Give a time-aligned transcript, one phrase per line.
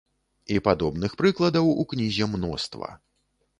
[0.55, 2.93] І падобных прыкладаў ў кнізе мноства.